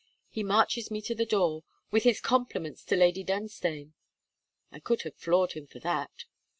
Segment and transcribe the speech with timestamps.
[0.31, 3.93] He marches me to the door, "with his compliments to Lady Dunstane."
[4.71, 6.25] I could have floored him for that.